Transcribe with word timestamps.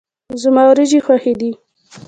زما 0.41 0.63
وريجي 0.69 0.99
خوښي 1.05 1.33
دي. 1.39 1.51